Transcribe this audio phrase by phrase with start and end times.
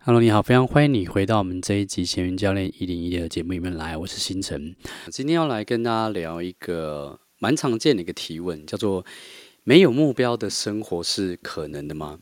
[0.00, 4.74] Hello，你好，非常欢迎你回到我们这一集闲云教练一零一的节目里面来，我是星辰。
[5.10, 9.04] 今天要来跟大家聊一个蛮常见的一个提问，叫做
[9.64, 12.20] “没有目标的生活是可能的吗？”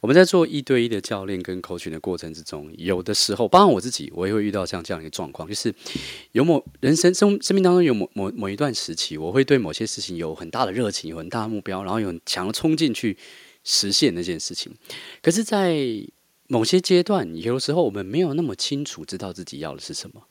[0.00, 5.72] 我们在做一对一的教练跟 coaching 的过程之中，有的时候，包括我自己，我也会遇到像这样一个状况，就是
[6.32, 13.16] 有某人生生生命当中有某某某一段时期，我会对某些事情有很大的热情，有很大的目标，然后有很强的冲劲去
[13.62, 14.74] 实现那件事情。
[15.22, 15.76] 可是，在
[16.48, 20.24] 某些阶段，有的时候我们没有那么清楚知道自己要的是什么。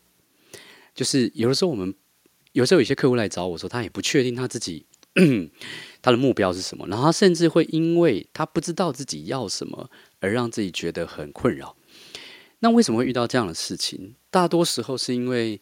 [0.93, 1.93] 就是有的时候，我们
[2.53, 4.85] 有时候有些客户来找我说，他也不确定他自己
[6.01, 9.89] 他的目标是什么，然后他甚至会因为他不知道自己要什么
[10.19, 11.75] 而让自己觉得很困扰。
[12.59, 14.15] 那为什么会遇到这样的事情？
[14.31, 15.61] 大多时候是因为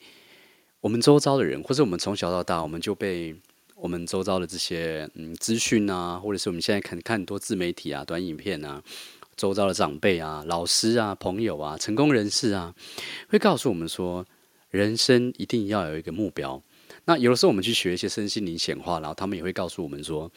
[0.79, 3.35] 我们周遭的人，或者我们从小到大，我们就被
[3.75, 8.81] 我们周遭的这些嗯资讯啊，或者是我们现在看看很多自媒体啊、短影片啊。
[9.37, 12.73] 周遭的长辈啊、老师啊、朋友啊、成功人士啊，
[13.27, 14.25] 会告诉我们说，
[14.69, 16.61] 人生一定要有一个目标。
[17.07, 20.31] 那有的时候我们去学一些身心灵显化，然后他们也会告诉我们说，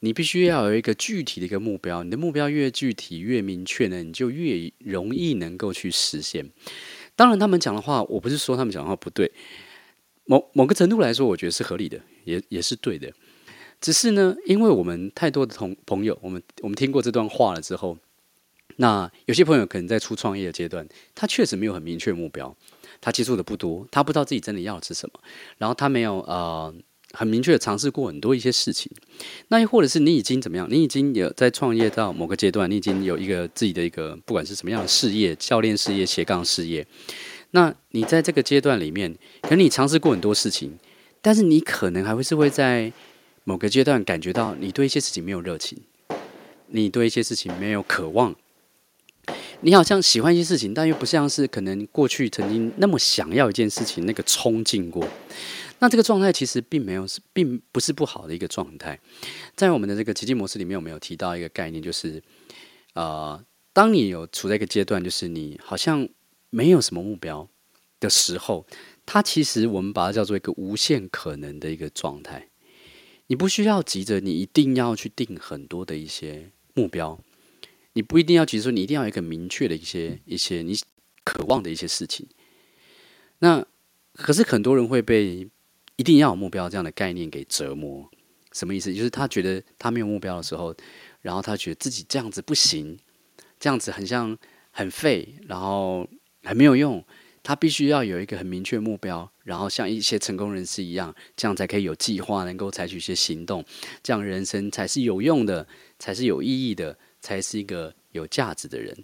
[0.00, 2.02] 你必须要有一个具体的一个目标。
[2.02, 6.50] 你的目标越具体、越明确呢，你就越容易能够去实现。
[7.14, 9.30] 当然，他们讲的话，我不是说他们讲的话不对，
[10.24, 13.12] 某某个程度来说，我觉得是合理的，也也是对的。
[13.80, 17.98] 只是呢，因为我们太多的同朋友，我们我们听过这段话了之后。
[18.80, 22.56] 那有些朋友可能在初创业的阶段，他确实没有很明确目标，
[22.98, 25.20] 他接触的不多，他不知道自己真的要的是什么，
[25.58, 26.74] 然后他没有呃
[27.12, 28.90] 很明确的尝试过很多一些事情。
[29.48, 30.66] 那又或者是你已经怎么样？
[30.70, 36.86] 你已经有在创业到某个阶段，你已经有一个自己的一个不管是什么样的事业，教练事业、斜杠事业。
[37.50, 40.78] 那你在这个阶段里面，可能你尝试过很多事情，
[41.20, 42.90] 但是你可能还会是会在
[43.44, 45.76] 某个阶段感觉到你对一些事情没有热情，
[46.68, 48.34] 你对一些事情没有渴望。
[49.62, 55.06] 你好像喜欢一些事情，但又不像是可能过去曾经那么想要一件事情那个冲劲过。
[55.80, 58.98] 那这个状态其实并没有，并不是不好的一个状态。
[59.54, 62.22] 在我们的这个奇迹模式里面，我们有提到一个概念，就是
[62.94, 66.08] 呃，当你有处在一个阶段，就是你好像
[66.48, 67.46] 没有什么目标
[67.98, 68.66] 的时候，
[69.04, 72.48] 它其实我们把它叫做一个无限可能的一个状态。
[73.26, 77.18] 你不需要急着，你一定要去定很多的一些目标。
[77.94, 80.74] 你不一定要急着说，你一定要有一个明确的一些一些你
[81.24, 82.26] 渴望的一些事情。
[83.40, 83.64] 那
[84.14, 85.48] 可是很多人会被
[85.96, 88.10] 一定要有目标这样的概念给折磨。
[88.52, 88.92] 什么意思？
[88.92, 90.74] 就是他觉得他没有目标的时候，
[91.20, 92.98] 然后他觉得自己这样子不行，
[93.60, 94.36] 这样子很像
[94.72, 96.08] 很废，然后
[96.42, 97.04] 很没有用。
[97.42, 103.64] 他必须要有一个很明确的目标，然后像一些成功人士一样，这样才可以有计划，能够采取一些行动，
[104.02, 105.66] 这样人生才是有用的，
[105.98, 106.98] 才是有意义的。
[107.20, 108.96] 才是一个有价值的人，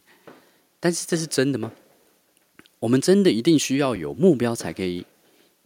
[0.81, 1.73] 但是这是真的吗？
[2.79, 5.05] 我们真的一定需要有目标才可以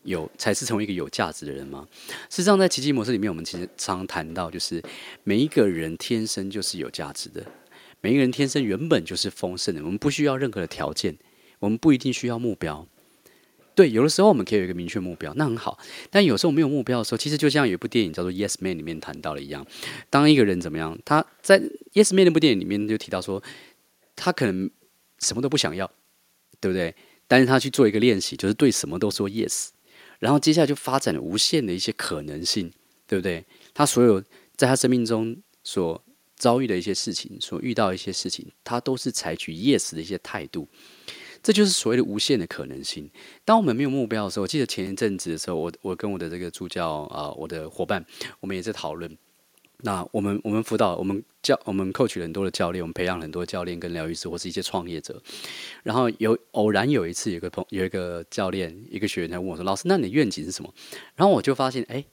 [0.05, 1.87] 有，才是成为一个有价值的人吗？
[2.29, 4.83] 事实上，在奇迹模式里面，我们其实常谈到，就是
[5.25, 7.45] 每一个人天生就是有价值的，
[8.01, 11.17] 每一个人天生原本就是丰盛的，我们不需要任何的条件，
[11.59, 12.87] 我们不一定需要目标。
[13.81, 15.79] 对，有的时候我们可以有一个明确目标，那很好。
[16.11, 19.67] 但有时候没有目标的时候，其实就像有一部电影叫做《Yes Man》里面谈到的一样，
[20.11, 21.59] 当一个人怎么样，他在
[21.95, 23.43] 《Yes Man》那部电影里面就提到说，
[24.15, 24.71] 他可能
[25.21, 25.91] 什么都不想要，
[26.61, 26.95] 对不对？
[27.27, 29.69] 但是他去做一个练习，就是对什么都说 Yes，
[30.19, 32.71] 然后接下来就发展了无限的一些可能性，
[33.07, 33.47] 对不对？
[33.73, 34.21] 他所有
[34.57, 36.05] 在他生命中所
[36.37, 40.69] 遭遇的一些事情，所遇到一些事情，他都是采取 Yes 的一些态度。
[41.43, 43.11] 这就是所谓的无限的可能性。
[43.45, 48.05] 当我们没有目标的时候，我记得前一阵子的时候，我我跟我的这个助教啊、我的伙伴，
[48.41, 49.17] 我们也在讨论。
[49.83, 55.23] 那我们我们辅导，我们教我们扣取了很多的教练，我们培养了很多教练跟疗愈师或是一些创业者。
[55.83, 60.71] 然后有偶然有一次，有个朋有一个教练，一个学员在问我说：“老师，那你的愿景是什么？”
[61.17, 62.05] 然后我就发现，哎，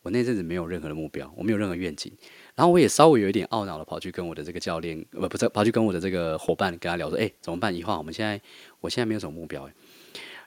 [0.00, 2.10] 我那阵子没有任何的目标，我没有任何愿景。
[2.54, 7.74] 然后我也稍微有一点懊恼的跑去跟我的这个教练，呃，不是跑去跟我的这个伙伴跟他聊说，哎，怎么办？
[7.74, 8.40] 一晃我们现在，
[8.80, 9.68] 我现在没有什么目标。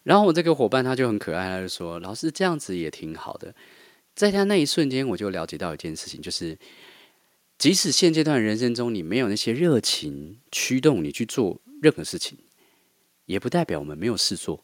[0.03, 3.55] 然后我这个伙伴他就很可爱，他就说，老师这样子也挺好的。
[4.13, 6.57] 在他那一瞬间，我就了解到一件事情，就是
[7.57, 12.37] 即使现阶段人生中你没有那些热情驱动你去做任何事情，
[13.25, 14.63] 也不代表我们没有事做。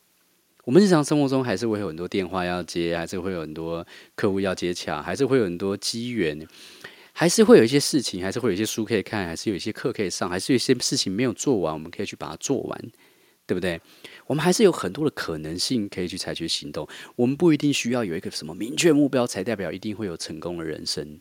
[0.66, 6.46] 我们日常生活中还是会有很多电话要接，还是会有很多客户要接洽，还是会有很多机缘。
[7.20, 12.82] 还是会有一些事情，还是会有一些书可以看，还是有一些课可以上，还是有一些事情没有做完，我们可以去把它做完，
[13.46, 13.82] 对不对？
[14.26, 16.88] 我们还是有很多的可能性可以去采取行动。
[17.18, 21.20] 我们不一定需要有一个什么明确目标，才代表一定会有成功的人生。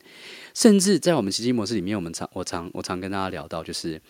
[0.54, 4.00] 甚至在我们奇迹模式里面，我们常我常我常跟大家聊到，就是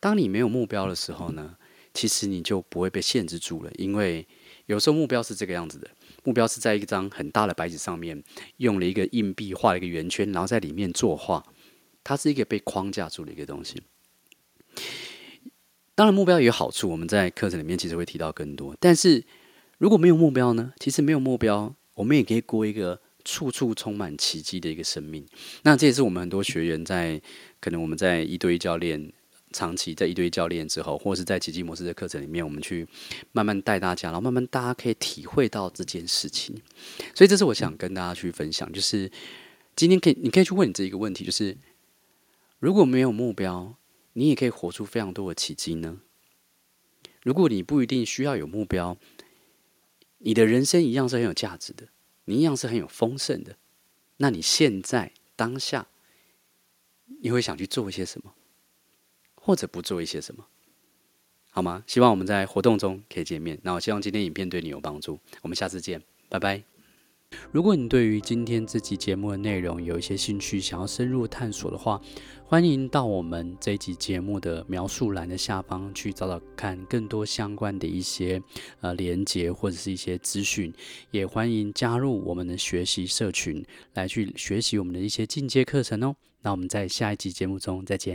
[0.00, 1.56] 当你没有目标的时候呢，
[1.94, 3.72] 其实你就不会被限制住了。
[3.78, 4.26] 因为
[4.66, 5.88] 有时候目标是这个样子的，
[6.24, 8.22] 目标是在一张很大的白纸上面，
[8.58, 11.44] 用了一个硬币画了一个圆圈，然后在里面作画，
[12.04, 13.82] 它是一个被框架住的一个东西。
[15.94, 18.74] 当然，目标也有好处，我们在课程里面其实会提到更多。
[18.80, 19.24] 但是
[19.78, 20.72] 如果没有目标呢？
[20.78, 25.26] 其实没有目标，我们也可以过一个处处充满奇迹的一个生命。
[25.64, 27.20] 那这也是我们很多学员在
[27.60, 29.12] 可能我们在一对一教练
[29.52, 32.88] 长期在一堆教练之后，或是在奇迹模式的课程里面，我们去
[33.32, 36.56] 慢慢带大家，然后慢慢大家可以体会到这件事情。
[37.14, 39.10] 所以，这是我想跟大家去分享，就是
[39.76, 41.56] 今天可以你可以去问你这一个问题，就是
[42.58, 43.76] 如果没有目标。
[44.14, 45.98] 你也可以活出非常多的奇迹呢。
[47.22, 48.98] 如果你不一定需要有目标，
[50.18, 51.88] 你的人生一样是很有价值的，
[52.26, 53.56] 你一样是很有丰盛的。
[54.18, 55.88] 那你现在当下，
[57.22, 58.34] 你会想去做一些什么，
[59.44, 60.46] 或者不做一些什么，
[61.50, 61.82] 好吗？
[61.88, 63.58] 希望我们在活动中可以见面。
[63.64, 65.18] 那我希望今天影片对你有帮助。
[65.42, 66.62] 我们下次见，拜拜。
[67.50, 72.00] 如果你对于今天这集节目的内容有一些兴趣，想要深入探索的话，
[72.44, 78.40] 欢迎到我们这一集节目的描述栏的下方去找找看更多相关的一些
[78.80, 80.72] 呃连接或者是一些资讯，
[81.10, 86.14] 也欢迎加入我们的学习社群来去学习我们的一些进阶课程哦。
[86.42, 88.10] 那我们在下一集节目中再见。